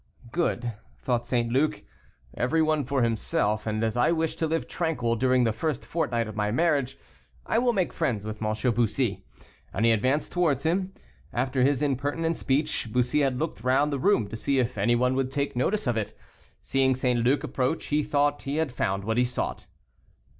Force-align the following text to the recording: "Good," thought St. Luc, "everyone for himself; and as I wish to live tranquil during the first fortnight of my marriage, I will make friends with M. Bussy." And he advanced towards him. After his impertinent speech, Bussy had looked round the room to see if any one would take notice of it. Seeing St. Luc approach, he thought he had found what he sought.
"Good," 0.31 0.73
thought 0.97 1.27
St. 1.27 1.51
Luc, 1.51 1.83
"everyone 2.33 2.85
for 2.85 3.03
himself; 3.03 3.67
and 3.67 3.83
as 3.83 3.95
I 3.95 4.11
wish 4.11 4.35
to 4.37 4.47
live 4.47 4.67
tranquil 4.67 5.15
during 5.15 5.43
the 5.43 5.53
first 5.53 5.85
fortnight 5.85 6.27
of 6.27 6.35
my 6.35 6.49
marriage, 6.49 6.97
I 7.45 7.59
will 7.59 7.71
make 7.71 7.93
friends 7.93 8.25
with 8.25 8.41
M. 8.41 8.51
Bussy." 8.73 9.23
And 9.71 9.85
he 9.85 9.91
advanced 9.91 10.31
towards 10.31 10.63
him. 10.63 10.91
After 11.31 11.61
his 11.61 11.83
impertinent 11.83 12.35
speech, 12.39 12.91
Bussy 12.91 13.19
had 13.21 13.37
looked 13.37 13.61
round 13.63 13.93
the 13.93 13.99
room 13.99 14.27
to 14.29 14.35
see 14.35 14.57
if 14.57 14.75
any 14.75 14.95
one 14.95 15.13
would 15.13 15.29
take 15.29 15.55
notice 15.55 15.85
of 15.85 15.97
it. 15.97 16.17
Seeing 16.63 16.95
St. 16.95 17.19
Luc 17.23 17.43
approach, 17.43 17.85
he 17.89 18.01
thought 18.01 18.41
he 18.41 18.55
had 18.55 18.71
found 18.71 19.03
what 19.03 19.19
he 19.19 19.23
sought. 19.23 19.67